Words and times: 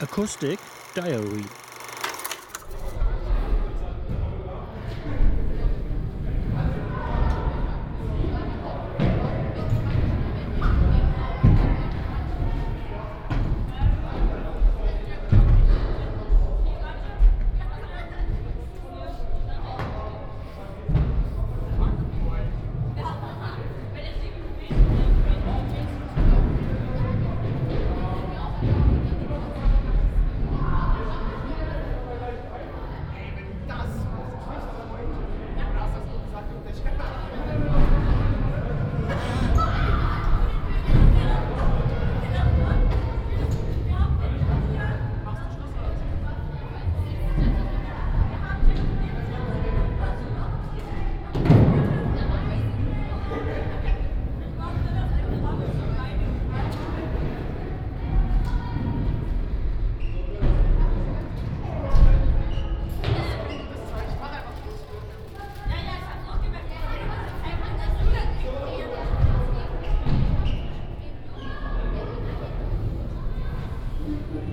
Acoustic 0.00 0.60
Diary 0.94 1.44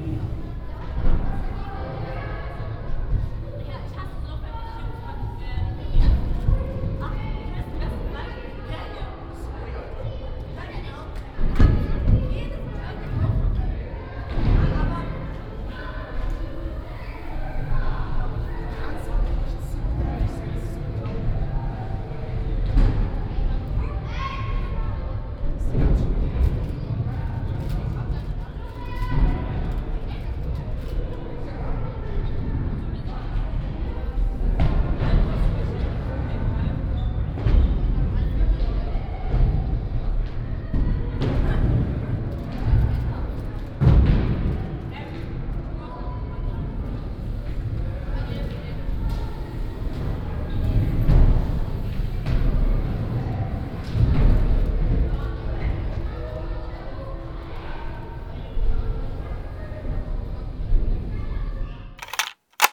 Yeah. 0.06 0.45